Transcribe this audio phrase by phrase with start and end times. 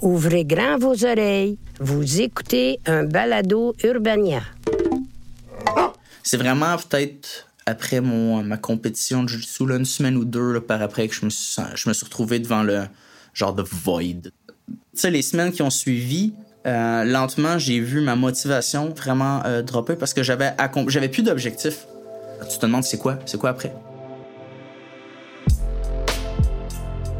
[0.00, 1.58] Ouvrez grand vos oreilles.
[1.78, 4.40] Vous écoutez un balado Urbania.
[6.22, 11.08] C'est vraiment peut-être après mon, ma compétition de jiu une semaine ou deux par après
[11.08, 12.84] que je me, suis, je me suis retrouvé devant le
[13.34, 14.22] genre de void.
[14.22, 16.32] Tu sais, les semaines qui ont suivi,
[16.66, 20.52] euh, lentement, j'ai vu ma motivation vraiment euh, dropper parce que j'avais
[20.88, 21.86] j'avais plus d'objectifs.
[22.50, 23.18] Tu te demandes c'est quoi?
[23.26, 23.74] C'est quoi après?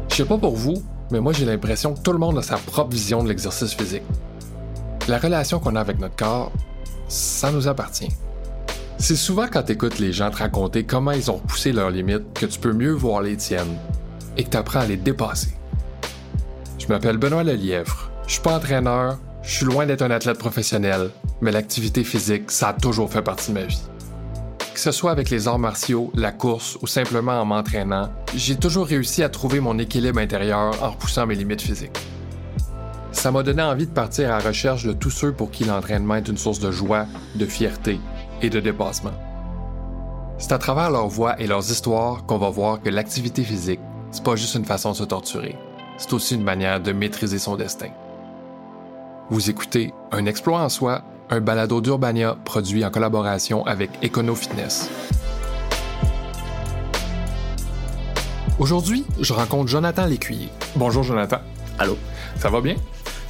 [0.09, 2.57] Je sais pas pour vous, mais moi j'ai l'impression que tout le monde a sa
[2.57, 4.03] propre vision de l'exercice physique.
[5.07, 6.51] La relation qu'on a avec notre corps,
[7.07, 8.11] ça nous appartient.
[8.97, 12.33] C'est souvent quand tu écoutes les gens te raconter comment ils ont repoussé leurs limites
[12.33, 13.77] que tu peux mieux voir les tiennes
[14.37, 15.53] et que tu apprends à les dépasser.
[16.77, 18.11] Je m'appelle Benoît Lelièvre.
[18.27, 21.09] Je suis pas entraîneur, je suis loin d'être un athlète professionnel,
[21.41, 23.81] mais l'activité physique, ça a toujours fait partie de ma vie.
[24.81, 28.87] Que ce soit avec les arts martiaux, la course ou simplement en m'entraînant, j'ai toujours
[28.87, 31.99] réussi à trouver mon équilibre intérieur en repoussant mes limites physiques.
[33.11, 36.15] Ça m'a donné envie de partir à la recherche de tous ceux pour qui l'entraînement
[36.15, 37.99] est une source de joie, de fierté
[38.41, 39.13] et de dépassement.
[40.39, 44.23] C'est à travers leurs voix et leurs histoires qu'on va voir que l'activité physique, c'est
[44.23, 45.59] pas juste une façon de se torturer,
[45.97, 47.89] c'est aussi une manière de maîtriser son destin.
[49.29, 54.89] Vous écoutez Un exploit en soi un balado d'Urbania produit en collaboration avec Econo Fitness.
[58.59, 60.49] Aujourd'hui, je rencontre Jonathan Lécuyer.
[60.75, 61.37] Bonjour Jonathan.
[61.79, 61.97] Allô.
[62.37, 62.75] Ça va bien?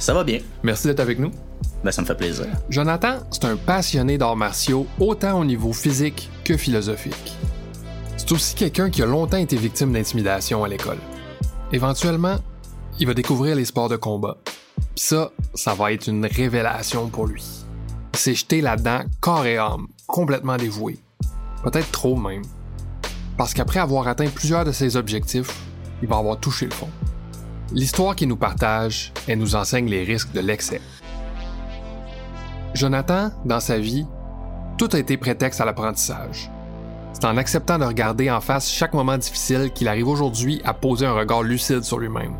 [0.00, 0.40] Ça va bien.
[0.64, 1.30] Merci d'être avec nous.
[1.84, 2.46] Ben, ça me fait plaisir.
[2.68, 7.36] Jonathan, c'est un passionné d'arts martiaux, autant au niveau physique que philosophique.
[8.16, 10.98] C'est aussi quelqu'un qui a longtemps été victime d'intimidation à l'école.
[11.72, 12.36] Éventuellement,
[12.98, 14.38] il va découvrir les sports de combat.
[14.94, 17.62] Puis ça, ça va être une révélation pour lui
[18.20, 20.98] s'est jeté là-dedans corps et âme, complètement dévoué.
[21.62, 22.42] Peut-être trop même.
[23.36, 25.60] Parce qu'après avoir atteint plusieurs de ses objectifs,
[26.02, 26.90] il va avoir touché le fond.
[27.72, 30.80] L'histoire qu'il nous partage, elle nous enseigne les risques de l'excès.
[32.74, 34.06] Jonathan, dans sa vie,
[34.76, 36.50] tout a été prétexte à l'apprentissage.
[37.12, 41.06] C'est en acceptant de regarder en face chaque moment difficile qu'il arrive aujourd'hui à poser
[41.06, 42.34] un regard lucide sur lui-même.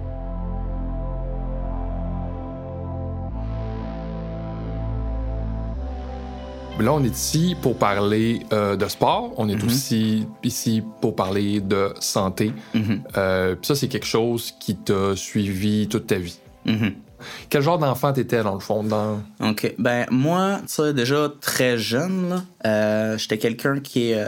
[6.80, 9.32] Là, on est ici pour parler euh, de sport.
[9.36, 9.66] On est mhm.
[9.66, 12.52] aussi ici pour parler de santé.
[12.74, 13.02] Mhm.
[13.16, 16.38] Euh, ça, c'est quelque chose qui t'a suivi toute ta vie.
[16.64, 16.94] Mhm.
[17.48, 18.82] Quel genre d'enfant t'étais dans le fond?
[18.82, 19.22] Dans...
[19.40, 19.74] OK.
[19.78, 24.24] Ben, moi, tu déjà très jeune, euh, j'étais quelqu'un qui est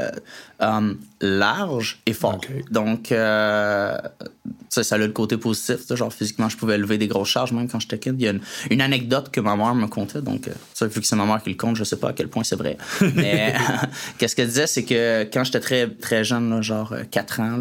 [0.60, 2.40] um, large et fort.
[2.70, 5.80] Donc, ça, a le côté positif.
[5.94, 8.14] Genre, physiquement, je pouvais lever des grosses charges même quand j'étais kid.
[8.18, 8.32] Il y a
[8.70, 10.22] une, anecdote que ma mère me contait.
[10.22, 12.28] Donc, ça, vu que c'est ma mère qui le compte, je sais pas à quel
[12.28, 12.76] point c'est vrai.
[13.14, 13.54] Mais
[14.18, 17.58] qu'est-ce qu'elle disait, c'est que quand j'étais très, très jeune, genre 4 ans,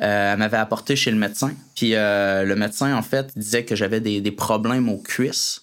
[0.00, 1.52] euh, elle m'avait apporté chez le médecin.
[1.74, 5.62] Puis euh, le médecin, en fait, disait que j'avais des, des, problèmes aux cuisses.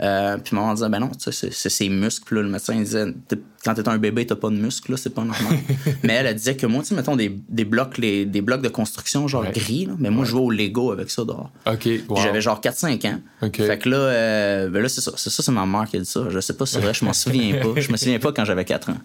[0.00, 2.36] Euh, puis maman disait, ben non, c'est ses muscles.
[2.36, 3.14] Là, le médecin disait,
[3.62, 5.58] quand t'es un bébé, t'as pas de muscles, c'est pas normal.
[6.02, 8.62] mais elle, elle disait que moi, tu sais, mettons des, des, blocs, les, des blocs
[8.62, 11.52] de construction, genre gris, mais moi, je jouais au Lego avec ça dehors.
[11.66, 11.88] OK.
[12.16, 13.20] J'avais genre 4-5 ans.
[13.52, 15.12] Fait que là, ben là c'est ça.
[15.16, 16.24] C'est ça, c'est ma mère qui a dit ça.
[16.28, 17.80] Je sais pas si c'est vrai, je m'en souviens pas.
[17.80, 18.98] Je me souviens pas quand j'avais 4 ans.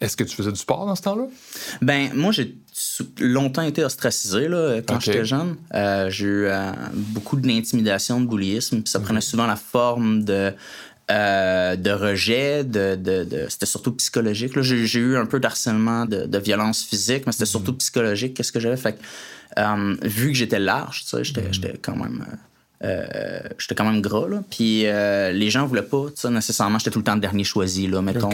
[0.00, 1.26] Est-ce que tu faisais du sport dans ce temps-là?
[1.80, 2.54] Ben, moi, j'ai
[3.18, 5.56] longtemps été ostracisé là, quand j'étais jeune.
[5.74, 8.82] Euh, j'ai eu euh, beaucoup d'intimidation, de boulisme.
[8.84, 10.52] Ça prenait souvent la forme de,
[11.10, 14.60] euh, de rejet, de, de, c'était surtout psychologique.
[14.60, 17.78] J'ai, eu un peu d'harcèlement, de, de violence physique, mais c'était surtout mhm.
[17.78, 18.34] psychologique.
[18.34, 18.76] Qu'est-ce que j'avais?
[18.76, 18.98] Fait
[20.02, 21.52] vu que j'étais large, j'étais, mhm.
[21.54, 22.22] j'étais quand même
[22.84, 24.42] euh, j'étais quand même gras, là.
[24.50, 27.86] Puis euh, les gens voulaient pas, ça, nécessairement, j'étais tout le temps le dernier choisi,
[27.86, 28.30] là, mettons.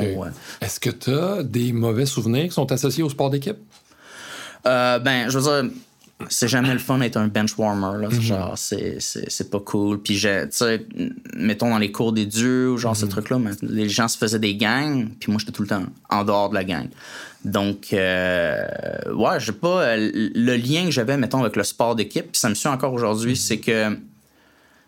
[0.61, 3.59] Est-ce que tu as des mauvais souvenirs qui sont associés au sport d'équipe?
[4.67, 5.73] Euh, ben, je veux dire,
[6.29, 8.09] c'est jamais le fun d'être un bench warmer, là.
[8.09, 8.21] Mhm.
[8.21, 10.01] Genre, c'est pas cool.
[10.01, 10.87] Puis, tu sais,
[11.37, 13.11] mettons dans les cours des dieux ou genre ce mhm.
[13.13, 16.51] truc-là, les gens se faisaient des gangs, puis moi, j'étais tout le temps en dehors
[16.51, 16.89] de la gang.
[17.45, 18.67] Donc, euh,
[19.15, 19.97] ouais, j'ai pas.
[19.97, 23.37] le lien que j'avais, mettons, avec le sport d'équipe, ça me suit encore aujourd'hui, mhm.
[23.37, 23.97] c'est que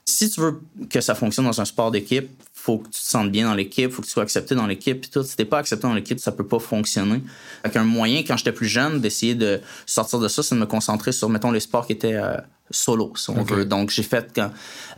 [0.06, 0.60] si tu veux
[0.91, 3.91] que ça fonctionne dans un sport d'équipe, faut que tu te sentes bien dans l'équipe,
[3.91, 5.22] faut que tu sois accepté dans l'équipe, tout.
[5.22, 7.22] Si t'es pas accepté dans l'équipe, ça peut pas fonctionner.
[7.62, 10.66] Avec un moyen, quand j'étais plus jeune, d'essayer de sortir de ça, c'est de me
[10.66, 12.36] concentrer sur, mettons, les sports qui étaient euh,
[12.71, 13.66] solo, si on veut.
[13.66, 14.51] Donc, j'ai fait quand,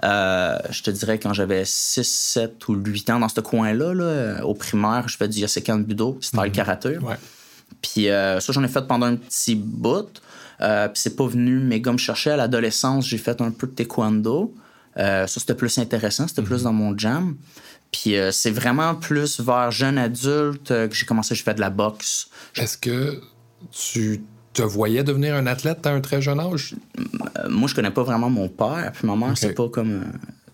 [0.05, 4.45] euh, je te dirais, quand j'avais 6, 7 ou 8 ans dans ce coin-là, là,
[4.45, 6.99] au primaire, je fais du yasekan budo, style mm karaté.
[7.83, 10.21] Puis euh, ça, j'en ai fait pendant un petit bout.
[10.61, 12.31] puis c'est pas venu méga me chercher.
[12.31, 14.55] À l'adolescence, j'ai fait un peu de taekwondo.
[14.99, 16.65] Euh, ça, c'était plus intéressant, c'était plus mhm.
[16.65, 17.37] dans mon jam.
[17.93, 21.61] Puis euh, c'est vraiment plus vers jeune adulte euh, que j'ai commencé, je fais de
[21.61, 22.29] la boxe.
[22.57, 23.21] Est-ce que
[23.71, 24.23] tu
[24.53, 26.75] te voyais devenir un athlète à un très jeune âge?
[27.49, 28.93] Moi, je connais pas vraiment mon père.
[28.95, 30.03] Puis ma mère, c'est pas comme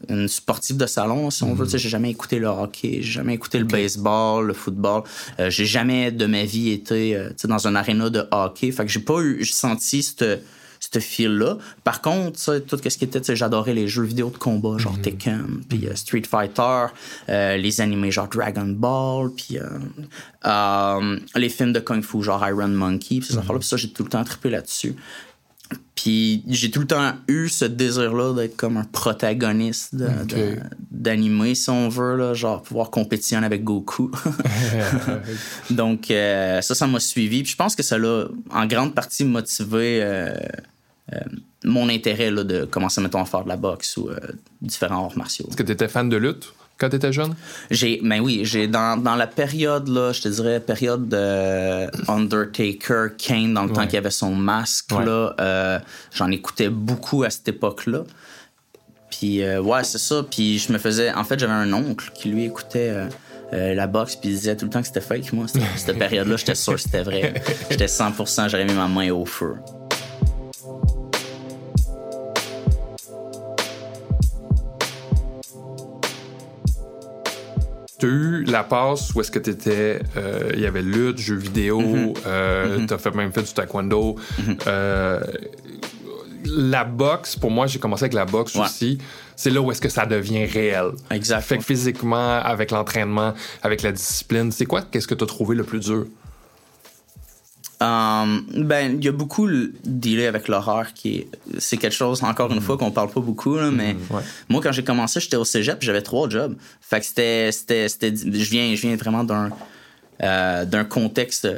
[0.09, 1.65] une sportive de salon, si on veut.
[1.65, 5.03] Tu sais, J'ai jamais écouté le hockey, j'ai jamais écouté le baseball, le football.
[5.39, 8.71] Euh, j'ai jamais de ma vie été euh, dans un aréna de hockey.
[8.73, 10.25] Fait que j'ai pas eu j'ai senti cette
[10.83, 11.59] ce fil-là.
[11.85, 15.63] Par contre, ça, tout ce qui était, j'adorais les jeux vidéo de combat, genre Tekken,
[15.69, 16.87] puis euh, Street Fighter,
[17.29, 22.69] euh, les animés genre Dragon Ball, puis euh, les films de Kung Fu, genre Iron
[22.69, 23.61] Monkey, puis ces affaires-là.
[23.61, 24.97] Puis ça, j'ai tout le temps trippé là-dessus.
[25.95, 29.95] Puis j'ai tout le temps eu ce désir-là d'être comme un protagoniste
[30.91, 34.11] d'animé, si on veut, là, genre pouvoir compétitionner avec Goku.
[35.71, 37.43] Donc euh, ça, ça m'a suivi.
[37.43, 40.35] Puis je pense que ça l'a en grande partie motivé euh,
[41.65, 44.17] mon intérêt là, de commencer, mettons, à faire de la boxe ou euh,
[44.61, 45.47] différents arts martiaux.
[45.49, 47.35] Est-ce que tu étais fan de lutte quand tu étais jeune?
[47.71, 53.09] J'ai, ben oui, j'ai dans, dans la période là, je te dirais période de Undertaker,
[53.19, 55.05] Kane, dans le temps qu'il y avait son masque Ouais.
[55.05, 55.79] là, euh,
[56.15, 58.05] j'en écoutais beaucoup à cette époque-là.
[59.11, 60.25] Puis euh, ouais, c'est ça.
[60.29, 62.91] Puis je me faisais, en fait, j'avais un oncle qui lui écoutait.
[62.91, 63.07] euh,
[63.55, 65.31] euh, la boxe, puis il disait tout le temps que c'était fake.
[65.35, 67.35] Moi, cette, cette période-là, j'étais sûr que c'était vrai.
[67.69, 69.57] J'étais 100%, j'aurais mis ma main au feu.
[78.03, 80.01] Tu as eu la passe où est-ce que tu étais.
[80.55, 82.15] Il y avait lutte, jeux vidéo, Mm-hmm.
[82.27, 84.17] euh, tu as fait, même fait du taekwondo.
[84.67, 85.21] Euh,
[86.45, 88.63] la boxe, pour moi, j'ai commencé avec la boxe Ouais.
[88.65, 88.99] aussi.
[89.37, 90.91] C'est là où est-ce que ça devient réel.
[91.11, 91.43] Exact.
[91.43, 95.55] Fait que physiquement, avec l'entraînement, avec la discipline, c'est quoi qu'est-ce que tu as trouvé
[95.55, 96.07] le plus dur?
[97.83, 101.29] Euh, ben, il y a beaucoup le dealer avec l'horreur qui est.
[101.59, 104.23] C'est quelque chose, encore une fois, qu'on parle pas beaucoup, là, mais ouais.
[104.49, 106.55] moi, quand j'ai commencé, j'étais au cégep j'avais trois jobs.
[106.81, 107.51] Fait que c'était.
[107.51, 109.51] c'était, c'était je, viens, je viens vraiment d'un,
[110.23, 111.49] euh, d'un contexte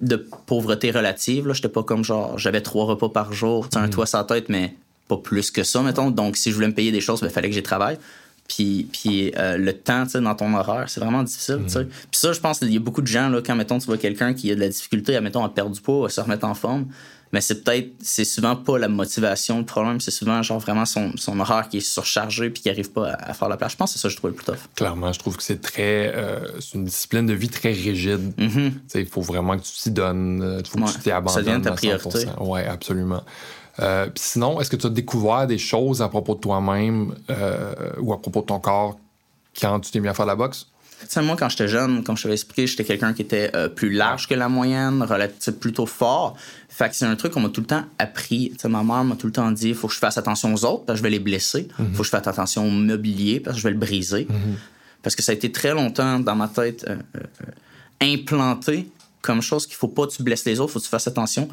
[0.00, 0.16] de
[0.46, 1.46] pauvreté relative.
[1.46, 1.52] Là.
[1.52, 2.38] J'étais pas comme genre.
[2.38, 4.74] J'avais trois repas par jour, un toit sur la tête, mais
[5.08, 6.10] pas plus que ça, mettons.
[6.10, 7.98] Donc, si je voulais me payer des choses, il fallait que j'y travaille.
[8.48, 11.84] Puis, puis euh, le temps, dans ton horaire, c'est vraiment difficile, sais.
[11.86, 13.96] Puis ça, je pense qu'il y a beaucoup de gens, là, quand, mettons, tu vois
[13.98, 16.44] quelqu'un qui a de la difficulté à, mettons, à perdre du poids, à se remettre
[16.46, 16.86] en forme,
[17.32, 21.12] mais c'est peut-être, c'est souvent pas la motivation le problème, c'est souvent, genre, vraiment son,
[21.16, 23.72] son horaire qui est surchargé puis qui arrive pas à, à faire la place.
[23.72, 24.58] Je pense que c'est ça que je trouve le plus tough.
[24.76, 26.12] Clairement, je trouve que c'est très.
[26.14, 28.34] euh, c'est une discipline de vie très rigide.
[28.38, 28.72] Mhm.
[28.86, 30.60] Sais, Il faut vraiment que tu t'y donnes.
[30.62, 30.84] Il faut Ouais.
[30.84, 31.34] que tu t'y abandonnes.
[31.34, 31.98] Ça devienne ta à 100%.
[31.98, 32.26] priorité.
[32.40, 33.24] Ouais, absolument.
[33.80, 38.12] Euh, sinon, est-ce que tu as découvert des choses à propos de toi-même euh, ou
[38.12, 38.98] à propos de ton corps
[39.60, 40.68] quand tu t'es mis à faire de la boxe?
[41.16, 44.26] Moi, quand j'étais jeune, comme je t'avais expliqué, j'étais quelqu'un qui était euh, plus large
[44.26, 46.34] que la moyenne, relativement plutôt fort.
[46.68, 48.52] Fait que c'est un truc qu'on m'a tout le temps appris.
[48.52, 50.54] Tu sais, ma mère m'a tout le temps dit il faut que je fasse attention
[50.54, 51.68] aux autres parce que je vais les blesser.
[51.78, 54.26] Il faut que je fasse attention au mobilier parce que je vais le briser.
[55.02, 56.88] Parce que ça a été très longtemps dans ma tête
[58.00, 58.88] implanté
[59.24, 61.48] comme chose qu'il faut pas que tu blesses les autres, faut que tu fasses attention.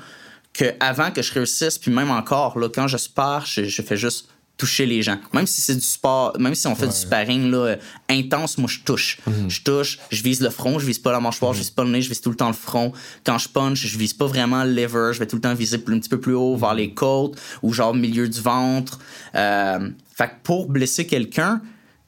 [0.54, 3.98] Que avant que je réussisse, puis même encore, là, quand je spare, je, je fais
[3.98, 4.28] juste
[4.62, 5.18] toucher les gens.
[5.34, 7.76] Même si c'est du sport, même si on fait du sparring là, euh,
[8.10, 9.18] intense, moi je touche.
[9.48, 11.90] Je touche, je vise le front, je vise pas la mâchoire, je vise pas le
[11.90, 12.94] nez, je vise tout le temps le front.
[13.26, 15.78] Quand je punch, je vise pas vraiment le lever, je vais tout le temps viser
[15.78, 19.00] un petit peu plus haut vers les côtes ou genre milieu du ventre.
[19.34, 21.60] Euh, fait que pour blesser quelqu'un,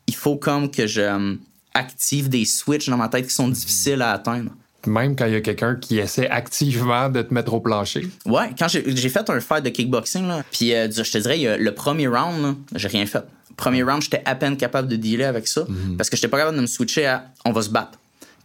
[0.05, 1.35] il faut comme que je euh,
[1.73, 4.51] active des switches dans ma tête qui sont difficiles à atteindre.
[4.85, 8.07] Même quand il y a quelqu'un qui essaie activement de te mettre au plancher.
[8.25, 11.73] Ouais, quand j'ai fait un fight de kickboxing, là, puis euh, je te dirais, le
[11.73, 13.23] premier round, j'ai rien fait.
[13.55, 15.65] Premier round, j'étais à peine capable de dealer avec ça
[15.97, 17.99] parce que j'étais pas capable de me switcher à on va se battre.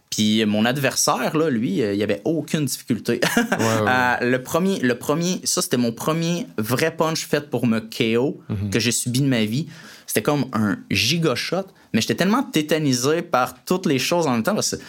[0.09, 3.21] Puis mon adversaire, là, lui, euh, il avait aucune difficulté.
[3.37, 3.47] ouais.
[3.59, 8.41] Euh, le, premier, le premier, ça, c'était mon premier vrai punch fait pour me KO
[8.71, 9.67] que j'ai subi de ma vie.
[10.07, 14.43] C'était comme un giga shot, mais j'étais tellement tétanisé par toutes les choses en même
[14.43, 14.81] temps parce que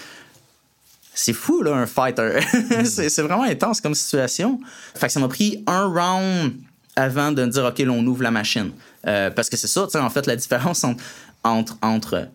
[1.23, 2.41] c'est fou, là, un fighter.
[2.85, 4.59] c'est c'est vraiment intense comme situation.
[4.95, 6.55] Fait que ça m'a pris un round
[6.97, 8.73] avant de me dire, OK, là, on ouvre la machine.
[9.07, 11.03] Euh, parce que c'est ça, tu sais, en fait, la différence entre,
[11.45, 12.29] entre, entre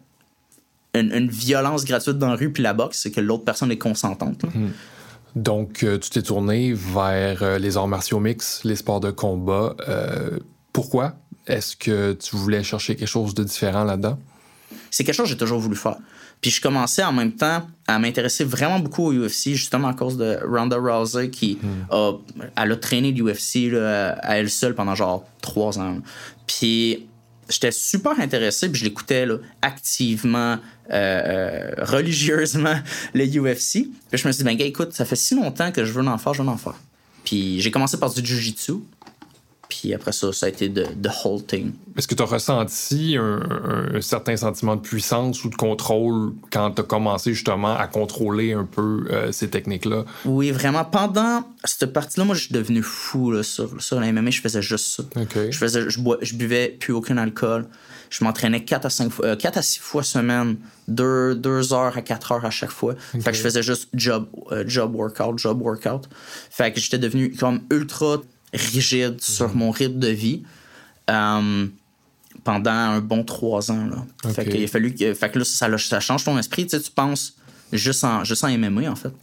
[0.93, 3.77] une, une violence gratuite dans la rue puis la boxe, c'est que l'autre personne est
[3.77, 4.43] consentante.
[4.43, 4.49] là.
[5.35, 9.75] Donc, euh, tu t'es tourné vers euh, les arts martiaux mix, les sports de combat.
[10.71, 11.15] Pourquoi?
[11.47, 14.17] Est-ce que tu voulais chercher quelque chose de différent là-dedans?
[14.91, 15.97] c'est quelque chose que j'ai toujours voulu faire.
[16.41, 20.17] Puis je commençais en même temps à m'intéresser vraiment beaucoup au UFC, justement à cause
[20.17, 21.57] de Ronda Rousey qui
[21.89, 22.13] a,
[22.55, 25.99] elle a traîné l'UFC à elle seule pendant genre trois ans.
[26.47, 27.07] Puis
[27.49, 29.27] j'étais super intéressé, puis je l'écoutais
[29.61, 30.57] activement,
[30.91, 32.75] euh, euh, religieusement,
[33.13, 33.87] le UFC.
[34.09, 36.05] Puis je me suis dit, ben gars, écoute, ça fait si longtemps que je veux
[36.05, 36.75] en faire, je veux en faire.
[37.23, 38.73] Puis j'ai commencé par du Jiu-Jitsu.
[39.69, 41.73] Puis après ça, ça a été de, de halting.
[41.97, 43.39] Est-ce que tu as ressenti un,
[43.93, 48.53] un, certain sentiment de puissance ou de contrôle quand tu as commencé justement à contrôler
[48.53, 50.05] un peu euh, ces techniques-là?
[50.25, 50.85] Oui, vraiment.
[50.85, 54.31] Pendant cette partie-là, moi, je suis devenu fou là, sur, sur la MMA.
[54.31, 55.03] Je faisais juste ça.
[55.49, 57.67] Je, faisais, je, bois, je buvais plus aucun alcool.
[58.09, 60.57] Je m'entraînais 4 à, 5 fois, euh, 4 à 6 fois semaine,
[60.87, 62.95] 2, 2 heures à 4 heures à chaque fois.
[62.95, 66.07] Fait que je faisais juste job, euh, job workout, job workout.
[66.49, 68.17] Fait que j'étais devenu comme ultra
[68.55, 70.43] rigide sur mon rythme de vie
[71.09, 71.67] euh,
[72.43, 73.85] pendant un bon trois ans.
[73.85, 74.31] Là.
[74.31, 76.65] Fait, que, il a fallu que, fait que là, ça, ça, change ton esprit.
[76.65, 77.35] Tu, sais, tu penses
[77.71, 79.13] juste en, juste en MMA, en fait.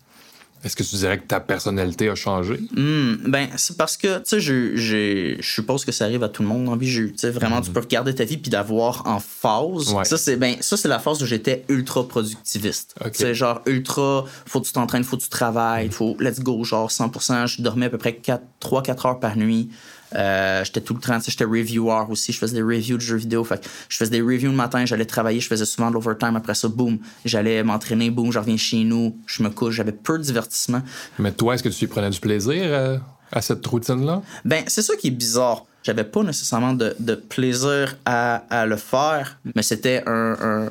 [0.65, 2.61] Est-ce que tu dirais que ta personnalité a changé?
[2.75, 6.43] Hmm, ben, c'est parce que, tu sais, je, je, suppose que ça arrive à tout
[6.43, 7.13] le monde dans vie.
[7.13, 7.73] Tu sais, vraiment, tu hmm.
[7.73, 9.95] peux regarder ta vie puis d'avoir en phase.
[10.05, 12.95] Ça, c'est ben, ça, c'est la phase où j'étais ultra productiviste.
[13.05, 15.93] Tu sais, genre, ultra, faut que tu t'entraînes, faut que tu travailles, hmm.
[15.93, 17.49] faut, let's go, genre, 100%.
[17.49, 18.21] Je dormais à peu près
[18.61, 19.71] 3-4 heures par nuit.
[20.15, 22.33] Euh, j'étais tout le temps, j'étais reviewer aussi.
[22.33, 23.45] Je faisais des reviews de jeux vidéo.
[23.45, 26.37] Fait je faisais des reviews le matin, j'allais travailler, je faisais souvent de l'overtime.
[26.37, 29.75] Après ça, boum, j'allais m'entraîner, boum, je reviens chez nous, je me couche.
[29.75, 30.83] J'avais peu de divertissement.
[31.19, 32.99] Mais toi, est-ce que tu prenais du plaisir euh,
[33.31, 34.23] à cette routine-là?
[34.45, 35.65] Ben, c'est ça qui est bizarre.
[35.83, 40.69] J'avais pas nécessairement de, de plaisir à, à, le faire, mais c'était un, un,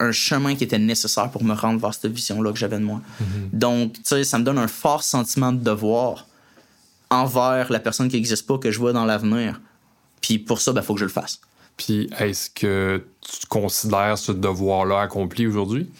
[0.00, 3.02] un, chemin qui était nécessaire pour me rendre vers cette vision-là que j'avais de moi.
[3.20, 3.58] Mm-hmm.
[3.58, 6.26] Donc, tu sais, ça me donne un fort sentiment de devoir
[7.10, 9.60] envers la personne qui n'existe pas que je vois dans l'avenir.
[10.20, 11.40] Puis pour ça, il ben, faut que je le fasse.
[11.76, 15.90] Puis est-ce que tu considères ce devoir-là accompli aujourd'hui?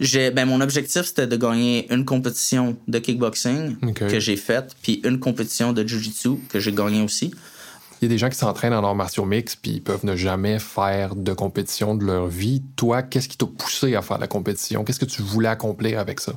[0.00, 5.20] Ben, mon objectif, c'était de gagner une compétition de kickboxing que j'ai faite, puis une
[5.20, 7.32] compétition de jiu-jitsu que j'ai gagné aussi.
[8.00, 10.16] Il y a des gens qui s'entraînent en arts martiaux mix puis ils peuvent ne
[10.16, 12.62] jamais faire de compétition de leur vie.
[12.74, 14.84] Toi, qu'est-ce qui t'a poussé à faire la compétition?
[14.84, 16.32] Qu'est-ce que tu voulais accomplir avec ça?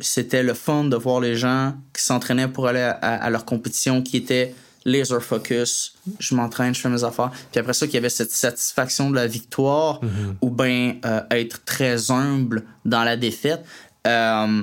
[0.00, 4.16] C'était le fun de voir les gens qui s'entraînaient pour aller à, leur compétition, qui
[4.16, 5.94] étaient laser focus.
[6.18, 7.30] Je m'entraîne, je fais mes affaires.
[7.50, 10.34] Puis après ça, qu'il y avait cette satisfaction de la victoire mm-hmm.
[10.40, 13.64] ou bien euh, être très humble dans la défaite.
[14.06, 14.62] Euh,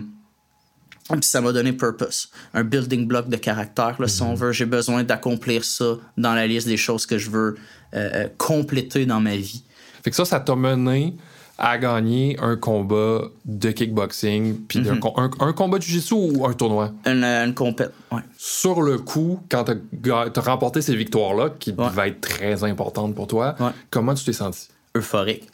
[1.09, 4.37] puis ça m'a donné purpose, un building block de caractère, là, si on mm-hmm.
[4.37, 4.51] veut.
[4.51, 7.55] J'ai besoin d'accomplir ça dans la liste des choses que je veux
[7.93, 9.63] euh, compléter dans ma vie.
[10.03, 11.15] Fait que ça, ça t'a mené
[11.57, 14.99] à gagner un combat de kickboxing, puis mhm.
[15.39, 16.91] un, combat de jiu-jitsu ou un tournoi?
[17.05, 18.21] Une, une compète, ouais.
[18.37, 23.27] Sur le coup, quand tu as, remporté ces victoires-là, qui devaient être très importantes pour
[23.27, 23.55] toi,
[23.89, 24.67] comment tu t'es senti?
[24.95, 25.47] Euphorique.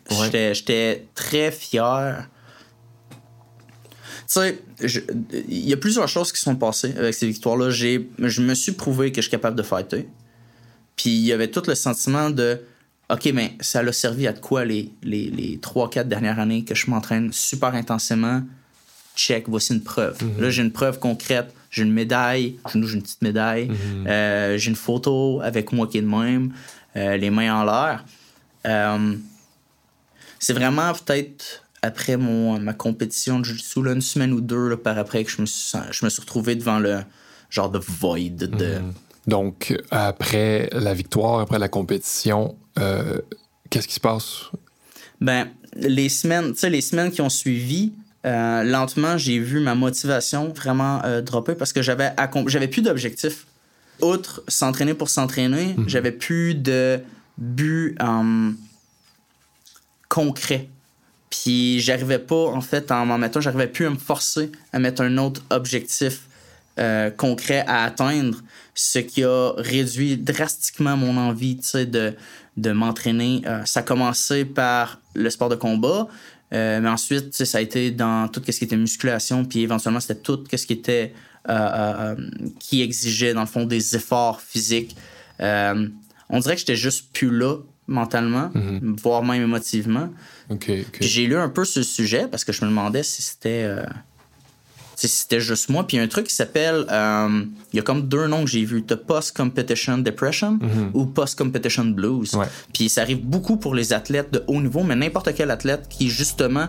[0.53, 2.27] J'étais très fier.
[4.27, 4.59] Tu sais,
[5.49, 7.69] il y a plusieurs choses qui sont passées avec ces victoires-là.
[7.69, 10.07] Je me suis prouvé que je suis capable de fighter.
[10.95, 12.61] Puis il y avait tout le sentiment de
[13.11, 16.89] OK, mais ça l'a servi à quoi les, les, les 3-4 dernières années que je
[16.89, 18.41] m'entraîne super intensément?
[19.15, 20.23] Check, voici une preuve.
[20.23, 20.41] Mhm.
[20.41, 21.53] Là, j'ai une preuve concrète.
[21.69, 23.67] J'ai une médaille, j'ai une petite médaille.
[23.67, 24.07] Mhm.
[24.07, 26.53] Euh, j'ai une photo avec moi qui est de même,
[26.95, 28.05] euh, les mains en l'air.
[28.65, 29.15] Euh,
[30.39, 35.23] c'est vraiment peut-être après mon, ma compétition de jiu-jitsu, une semaine ou deux par après,
[35.25, 36.99] que je me, suis, je me suis retrouvé devant le
[37.49, 38.79] genre de void de.
[38.79, 38.93] Mhm.
[39.27, 43.19] Donc, après la victoire, après la compétition, euh,
[43.69, 44.49] qu'est-ce qui se passe?
[45.19, 47.93] Ben, les semaines, les semaines qui ont suivi,
[48.25, 52.11] euh, lentement, j'ai vu ma motivation vraiment euh, dropper parce que j'avais
[52.47, 53.45] j'avais plus d'objectifs.
[54.01, 55.87] Outre s'entraîner pour s'entraîner, mhm.
[55.87, 56.99] j'avais plus de
[57.37, 57.95] but
[60.09, 60.69] concret.
[61.29, 65.03] Puis j'arrivais pas, en fait, en m'en mettant, j'arrivais plus à me forcer à mettre
[65.03, 66.27] un autre objectif
[67.17, 68.41] concret à atteindre,
[68.73, 72.15] ce qui a réduit drastiquement mon envie de,
[72.57, 73.41] de m'entraîner.
[73.45, 76.07] Euh, ça a commencé par le sport de combat,
[76.53, 80.21] euh, mais ensuite, ça a été dans tout ce qui était musculation, puis éventuellement, c'était
[80.21, 81.13] tout ce qui était
[81.49, 82.15] euh,
[82.59, 84.95] qui exigeait, dans le fond, des efforts physiques.
[85.39, 88.99] on dirait que j'étais juste plus là mentalement, mm-hmm.
[89.01, 90.09] voire même émotivement.
[90.99, 93.67] J'ai lu un peu ce sujet parce que je me demandais si c'était
[95.07, 95.85] c'était juste moi.
[95.85, 96.85] Puis il y a un truc qui s'appelle.
[96.89, 98.83] Euh, il y a comme deux noms que j'ai vus.
[98.83, 100.91] Post-Competition Depression mhm.
[100.93, 102.37] ou Post-Competition Blues.
[102.73, 106.09] Puis ça arrive beaucoup pour les athlètes de haut niveau, mais n'importe quel athlète qui,
[106.09, 106.67] justement,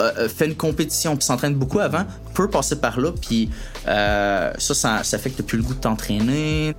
[0.00, 3.12] euh, euh, fait une compétition puis s'entraîne beaucoup avant peut passer par là.
[3.12, 3.50] Puis
[3.84, 6.74] ça, ça, ça fait que tu plus le goût de t'entraîner.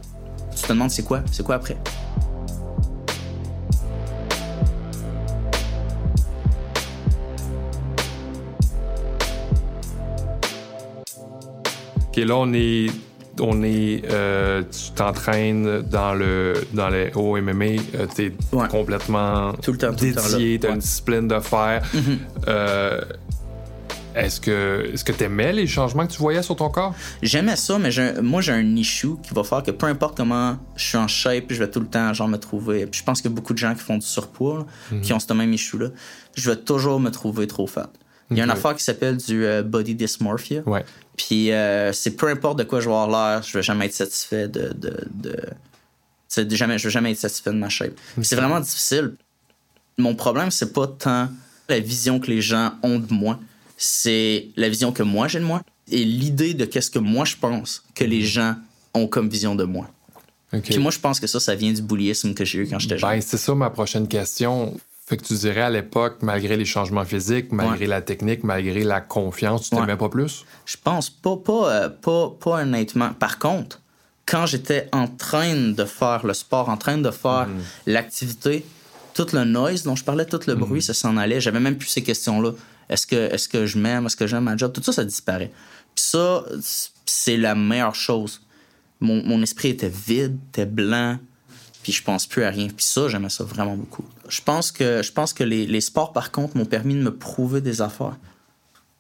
[0.56, 1.24] Tu te demandes c'est quoi?
[1.32, 1.78] C'est quoi après?
[12.12, 12.88] OK, là, on est.
[13.40, 17.66] On est euh, tu t'entraînes dans le dans les hauts MMA,
[17.96, 18.34] euh, t'es
[18.70, 21.82] complètement tout le temps, dédié, t'as une discipline de fer.
[21.96, 22.18] Mm-hmm.
[22.50, 23.02] Euh,
[24.16, 26.94] Est-ce que est-ce que t'aimais les changements que tu voyais sur ton corps?
[27.24, 27.90] J'aimais ça, mais
[28.22, 31.46] moi, j'ai un issue qui va faire que peu importe comment je suis en shape,
[31.50, 32.86] je vais tout le temps genre me trouver.
[32.86, 35.32] Puis je pense a beaucoup de gens qui font du surpoids, là, qui ont ce
[35.34, 35.88] même issue-là.
[36.36, 37.90] Je vais toujours me trouver trop fat.
[38.32, 40.62] Il y a une affaire qui s'appelle du euh, body dysmorphia.
[40.66, 40.86] Ouais.
[41.18, 43.94] Puis euh, c'est peu importe de quoi je vais avoir l'air, je vais jamais être
[43.94, 44.74] satisfait de.
[44.74, 45.06] de,
[46.38, 47.94] de jamais, je vais jamais être satisfait de ma shape.
[48.22, 49.16] C'est vraiment difficile.
[49.98, 51.30] Mon problème, c'est pas tant
[51.70, 53.40] la vision que les gens ont de moi,
[53.78, 57.36] c'est la vision que moi j'ai de moi et l'idée de qu'est-ce que moi je
[57.36, 58.56] pense que les gens
[58.94, 59.90] ont comme vision de moi.
[60.60, 62.98] Puis moi, je pense que ça, ça vient du bullyisme que j'ai eu quand j'étais
[62.98, 63.10] jeune.
[63.10, 64.78] Ben, c'est ça ma prochaine question.
[65.12, 67.88] Fait que tu dirais à l'époque, malgré les changements physiques, malgré Ouais.
[67.88, 70.46] la technique, malgré la confiance, tu t'aimais pas plus?
[70.66, 73.12] Je pense pas, pas, euh, pas, pas honnêtement.
[73.12, 73.82] Par contre,
[74.26, 77.50] quand j'étais en train de faire le sport, en train de faire
[77.86, 78.64] l'activité,
[79.14, 81.42] tout le noise dont je parlais, tout le bruit, ça s'en allait.
[81.42, 82.52] J'avais même plus ces questions-là.
[82.88, 84.06] Est-ce que, est-ce que je m'aime?
[84.06, 84.72] Est-ce que j'aime ma job?
[84.72, 85.52] Tout ça, ça disparaît.
[85.94, 86.46] Puis ça,
[87.06, 88.42] c'est la meilleure chose.
[89.02, 91.18] Mon, mon esprit était vide, était blanc,
[91.84, 92.68] puis je pense plus à rien.
[92.68, 94.04] Puis ça, j'aimais ça vraiment beaucoup.
[94.30, 97.16] Je pense que, je pense que les, les sports, par contre, m'ont permis de me
[97.16, 98.16] prouver des affaires.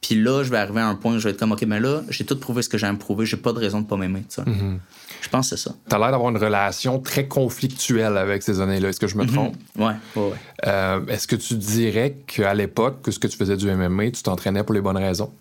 [0.01, 1.79] Puis là, je vais arriver à un point où je vais être comme, OK, mais
[1.79, 3.27] là, j'ai tout prouvé ce que j'ai à me prouver.
[3.27, 4.21] J'ai pas de raison de pas m'aimer.
[4.27, 4.41] tu sais.
[5.21, 5.75] Je pense que c'est ça.
[5.87, 8.89] T'as l'air d'avoir une relation très conflictuelle avec ces années-là.
[8.89, 9.55] Est-ce que je me trompe?
[9.77, 9.85] Ouais,
[10.15, 10.33] ouais, ouais.
[10.65, 14.23] Euh, Est-ce que tu dirais qu'à l'époque, que ce que tu faisais du MMA, tu
[14.23, 15.31] t'entraînais pour les bonnes raisons?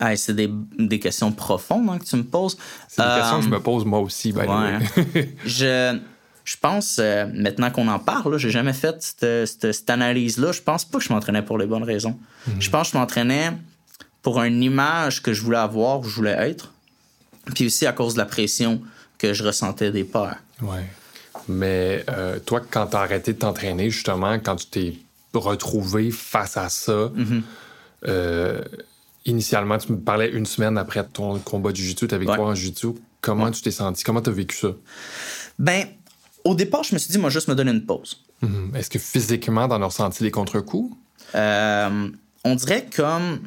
[0.00, 2.56] Hey, c'est des, des questions profondes hein, que tu me poses.
[2.88, 4.32] C'est une Euh, question que je me pose moi aussi.
[4.32, 4.46] ouais.
[4.46, 5.34] way.
[5.44, 5.98] je,
[6.44, 10.52] je pense, euh, maintenant qu'on en parle, j'ai jamais fait cette, cette- cette analyse-là.
[10.52, 12.18] Je pense pas que je m'entraînais pour les bonnes raisons.
[12.58, 13.52] Je pense que je m'entraînais
[14.22, 16.72] pour une image que je voulais avoir, où je voulais être.
[17.54, 18.80] Puis aussi à cause de la pression
[19.18, 20.38] que je ressentais des pères.
[20.62, 20.86] Ouais.
[21.48, 24.94] Mais euh, toi, quand t'as arrêté de t'entraîner, justement, quand tu t'es
[25.34, 27.10] retrouvé face à ça,
[28.06, 28.62] euh,
[29.26, 32.46] initialement, tu me parlais une semaine après ton combat de jiu-jitsu, ta victoire Ouais.
[32.46, 32.88] en jiu-jitsu?
[33.20, 34.02] Comment tu t'es senti?
[34.02, 34.68] Comment t'as vécu ça?
[35.58, 35.84] Ben,
[36.44, 38.22] au départ, je me suis dit, moi, juste me donner une pause.
[38.42, 38.72] Mhm.
[38.74, 40.96] Est-ce que physiquement, t'en as ressenti les contre-coups?
[41.34, 42.08] Euh,
[42.44, 43.40] on dirait comme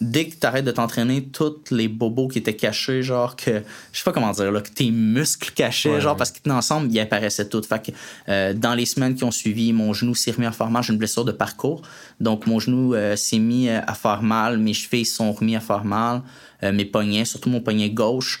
[0.00, 3.62] dès que tu arrêtes de t'entraîner, tous les bobos qui étaient cachés, genre que,
[3.92, 6.18] je sais pas comment dire, là, que tes muscles cachés, Ouais, genre ouais.
[6.18, 7.66] parce qu'ils étaient ensemble, ils apparaissaient tous.
[7.66, 7.90] Fait que
[8.28, 10.82] euh, dans les semaines qui ont suivi, mon genou s'est remis à faire mal.
[10.84, 11.82] J'ai une blessure de parcours.
[12.20, 15.60] Donc mon genou euh, s'est mis euh, à faire mal, mes chevilles sont remis à
[15.60, 16.22] faire mal,
[16.62, 18.40] euh, mes poignets, surtout mon poignet gauche.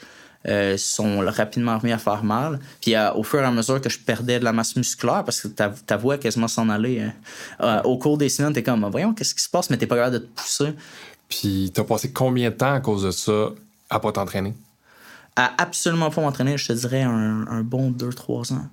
[0.76, 2.58] sont rapidement remis à faire mal.
[2.80, 5.48] Puis au fur et à mesure que je perdais de la masse musculaire, parce que
[5.48, 7.02] ta, ta voix quasiment s'en allait,
[7.60, 9.96] hein, au cours des semaines, t'es comme, voyons, qu'est-ce qui se passe, mais t'es pas
[9.96, 10.72] capable de te pousser.
[11.28, 13.50] Puis t'as passé combien de temps à cause de ça
[13.90, 14.54] à pas t'entraîner?
[15.36, 18.66] À absolument pas m'entraîner, je te dirais un, un bon 2-3 ans.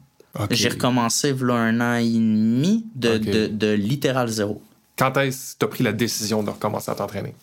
[0.52, 4.62] J'ai recommencé voilà un an et demi de, de, de littéral zéro.
[4.98, 7.34] Quand est-ce que t'as pris la décision de recommencer à t'entraîner?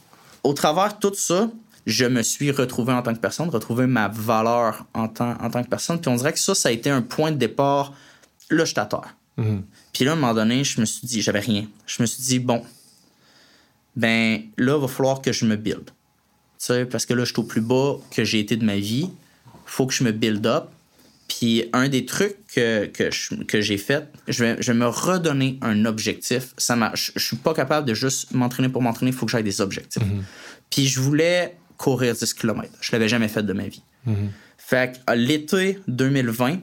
[0.44, 1.50] Au travers de tout ça,
[1.86, 5.62] je me suis retrouvé en tant que personne, retrouvé ma valeur en tant, en tant
[5.62, 6.00] que personne.
[6.00, 7.92] Puis on dirait que ça, ça a été un point de départ.
[8.50, 9.14] Là, je suis à terre.
[9.36, 9.62] Mhm.
[9.92, 11.66] Puis là, à un moment donné, je me suis dit, j'avais rien.
[11.86, 12.62] Je me suis dit, bon,
[13.96, 15.84] ben là, il va falloir que je me build.
[15.86, 15.92] Tu
[16.58, 19.10] sais, parce que là, je suis au plus bas que j'ai été de ma vie.
[19.66, 20.64] faut que je me build up.
[21.28, 24.86] Puis un des trucs que, que, je- que j'ai fait, je vais, je vais me
[24.86, 26.52] redonner un objectif.
[26.58, 29.42] Ça m'a, je, suis pas capable de juste m'entraîner pour m'entraîner, il faut que j'aille
[29.44, 30.02] des objectifs.
[30.70, 32.68] Puis je voulais courir 10 km.
[32.82, 33.82] Je l'avais jamais fait de ma vie.
[34.58, 36.58] Fait que l'été 2020,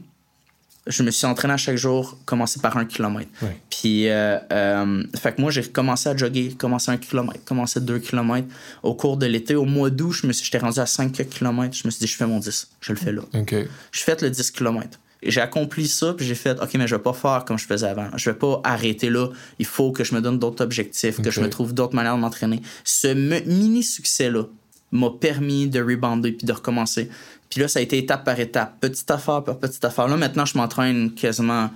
[0.87, 3.29] je me suis entraîné à chaque jour, commencé par un kilomètre.
[3.69, 7.99] Puis, euh, euh, fait que moi, j'ai commencé à jogger, commencé un kilomètre, commencé deux
[7.99, 8.47] kilomètres.
[8.81, 11.75] Au cours de l'été, au mois d'août, je me suis, j'étais rendu à 5 kilomètres.
[11.77, 12.69] Je me suis dit, je fais mon 10.
[12.81, 13.21] Je le fais là.
[13.33, 13.55] OK.
[13.91, 14.99] Je fais le 10 km.
[15.21, 17.87] J'ai accompli ça, puis j'ai fait, OK, mais je vais pas faire comme je faisais
[17.87, 18.07] avant.
[18.15, 19.27] Je vais pas arrêter là.
[19.59, 22.21] Il faut que je me donne d'autres objectifs, que je me trouve d'autres manières de
[22.21, 22.61] m'entraîner.
[22.85, 24.43] Ce me- mini-succès-là
[24.91, 27.09] m'a permis de rebounder puis de recommencer.
[27.49, 30.07] Puis là, ça a été étape par étape, petite affaire par petite affaire.
[30.07, 31.69] Là, maintenant, je m'entraîne quasiment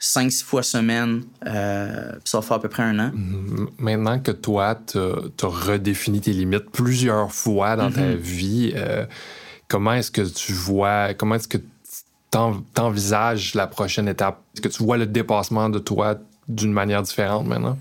[0.00, 1.24] 5-6 fois semaine.
[1.46, 3.10] Euh, puis ça va faire à peu près un an.
[3.78, 9.04] Maintenant que toi, tu as redéfini tes limites plusieurs fois dans ta vie, euh,
[9.68, 11.58] comment est-ce que tu vois, comment est-ce que
[12.30, 14.40] t'en- t'envisages la prochaine étape?
[14.54, 16.14] Est-ce que tu vois le dépassement de toi
[16.48, 17.76] d'une manière différente maintenant?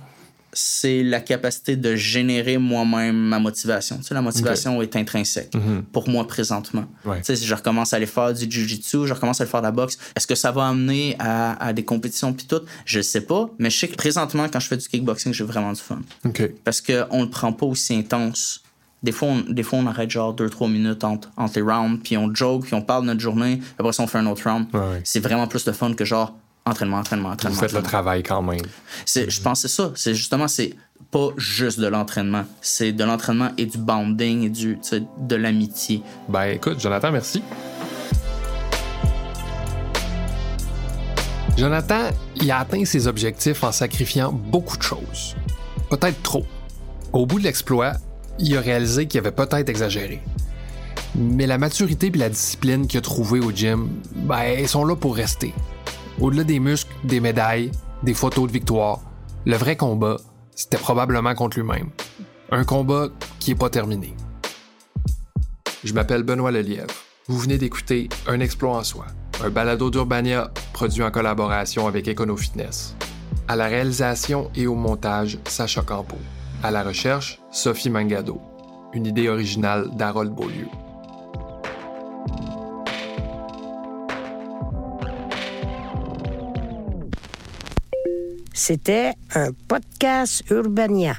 [0.54, 3.98] C'est la capacité de générer moi-même ma motivation.
[3.98, 5.52] Tu sais, la motivation est intrinsèque
[5.92, 6.86] pour moi présentement.
[7.06, 7.20] Ouais.
[7.20, 9.62] Tu sais, si je recommence à aller faire du jiu-jitsu, je recommence à aller faire
[9.62, 12.62] de la boxe, est-ce que ça va amener à, à des compétitions puis tout?
[12.86, 15.74] Je sais pas, mais je sais que présentement, quand je fais du kickboxing, j'ai vraiment
[15.74, 16.00] du fun.
[16.26, 16.52] OK.
[16.64, 18.64] Parce qu'on le prend pas aussi intense.
[19.02, 22.18] Des fois, on, des fois, on arrête genre 2-3 minutes entre, entre les rounds, puis
[22.18, 24.50] on joke, puis on parle de notre journée, puis après ça, on fait un autre
[24.50, 24.68] round.
[24.74, 25.02] Ouais, ouais.
[25.06, 27.60] C'est vraiment plus de fun que genre entraînement, entraînement, Vous entraînement.
[27.60, 28.62] faites le travail quand même.
[29.06, 29.92] C'est, je pense que c'est ça.
[29.96, 30.76] C'est justement, c'est
[31.12, 32.46] pas juste de l'entraînement.
[32.62, 34.78] C'est de l'entraînement et du bonding et du,
[35.18, 36.04] de l'amitié.
[36.28, 37.42] Ben écoute, Jonathan, merci.
[41.58, 45.36] Jonathan, il a atteint ses objectifs en sacrifiant beaucoup de choses.
[45.90, 46.46] Peut-être trop.
[47.12, 47.94] Au bout de l'exploit,
[48.38, 50.22] il a réalisé qu'il avait peut-être exagéré.
[51.16, 54.96] Mais la maturité et la discipline qu'il a trouvée au gym, ben, elles sont là
[54.96, 55.54] pour rester.
[56.22, 57.72] Au-delà des muscles, des médailles,
[58.04, 59.00] des photos de victoire,
[59.46, 60.18] le vrai combat,
[60.54, 61.92] c'était probablement contre lui-même.
[62.52, 63.08] Un combat
[63.40, 64.14] qui n'est pas terminé.
[65.86, 66.94] Je m'appelle Benoît Lelièvre.
[67.30, 69.06] Vous venez d'écouter Un exploit en soi,
[69.42, 72.98] un balado d'Urbania produit en collaboration avec EconoFitness.
[73.48, 76.18] À la réalisation et au montage, Sacha Campo.
[76.64, 78.42] À la recherche, Sophie Mangado.
[78.92, 80.68] Une idée originale d'Harold Beaulieu.
[88.60, 91.16] C'était un podcast Urbania.